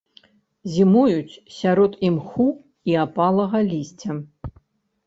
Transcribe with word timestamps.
Зімуюць 0.77 1.41
сярод 1.59 1.91
імху 2.09 2.49
і 2.93 2.99
апалага 3.07 3.57
лісця. 3.71 4.21